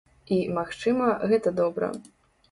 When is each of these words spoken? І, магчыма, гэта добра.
І, 0.35 0.37
магчыма, 0.57 1.09
гэта 1.33 1.53
добра. 1.59 1.91